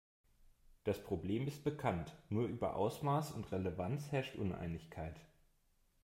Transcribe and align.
Das 0.83 0.97
Problem 1.03 1.45
ist 1.47 1.63
bekannt, 1.63 2.15
nur 2.29 2.47
über 2.47 2.75
Ausmaß 2.75 3.33
und 3.33 3.51
Relevanz 3.51 4.11
herrscht 4.11 4.35
Uneinigkeit. 4.35 5.21